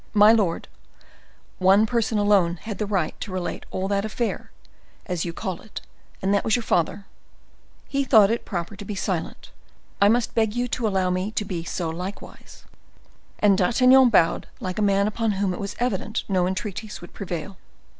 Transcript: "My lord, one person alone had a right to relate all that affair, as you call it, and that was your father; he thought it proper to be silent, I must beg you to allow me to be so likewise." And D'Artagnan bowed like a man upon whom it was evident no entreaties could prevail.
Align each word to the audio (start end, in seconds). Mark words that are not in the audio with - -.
"My 0.15 0.31
lord, 0.31 0.67
one 1.59 1.85
person 1.85 2.17
alone 2.17 2.55
had 2.63 2.81
a 2.81 2.87
right 2.87 3.13
to 3.21 3.31
relate 3.31 3.67
all 3.69 3.87
that 3.89 4.03
affair, 4.03 4.49
as 5.05 5.25
you 5.25 5.31
call 5.31 5.61
it, 5.61 5.79
and 6.23 6.33
that 6.33 6.43
was 6.43 6.55
your 6.55 6.63
father; 6.63 7.05
he 7.87 8.03
thought 8.03 8.31
it 8.31 8.43
proper 8.43 8.75
to 8.75 8.83
be 8.83 8.95
silent, 8.95 9.51
I 10.01 10.09
must 10.09 10.33
beg 10.33 10.55
you 10.55 10.67
to 10.69 10.87
allow 10.87 11.11
me 11.11 11.29
to 11.33 11.45
be 11.45 11.63
so 11.63 11.91
likewise." 11.91 12.63
And 13.37 13.55
D'Artagnan 13.59 14.09
bowed 14.09 14.47
like 14.59 14.79
a 14.79 14.81
man 14.81 15.05
upon 15.05 15.33
whom 15.33 15.53
it 15.53 15.59
was 15.59 15.75
evident 15.79 16.23
no 16.27 16.47
entreaties 16.47 16.97
could 16.97 17.13
prevail. 17.13 17.57